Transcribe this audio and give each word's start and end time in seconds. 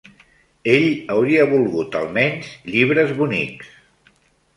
Ell 0.75 0.85
hauria 1.15 1.45
volgut 1.51 1.97
almenys 1.99 2.49
llibres 2.71 3.13
bonics 3.21 3.71